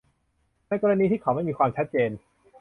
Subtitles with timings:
[0.67, 2.11] ในกรณีที่เขาไม่มีความชัดเจน